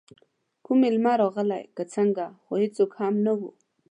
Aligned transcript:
کوم 0.65 0.77
میلمه 0.83 1.13
راغلی 1.21 1.61
که 1.75 1.83
څنګه، 1.93 2.25
خو 2.43 2.53
هېڅوک 2.63 2.91
هم 3.01 3.15
نه 3.25 3.33
وو. 3.37 3.49